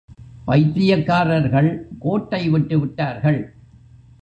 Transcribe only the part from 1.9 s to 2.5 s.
கோட்டை